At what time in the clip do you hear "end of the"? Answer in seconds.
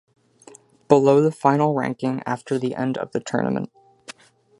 2.73-3.19